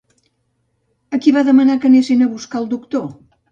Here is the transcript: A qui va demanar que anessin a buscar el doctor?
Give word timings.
A 1.17 1.19
qui 1.27 1.35
va 1.37 1.45
demanar 1.51 1.77
que 1.85 1.89
anessin 1.93 2.25
a 2.25 2.31
buscar 2.35 2.61
el 2.65 2.69
doctor? 2.75 3.09